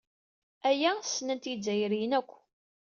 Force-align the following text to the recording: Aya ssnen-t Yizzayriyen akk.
Aya 0.69 0.91
ssnen-t 1.01 1.49
Yizzayriyen 1.51 2.13
akk. 2.19 2.31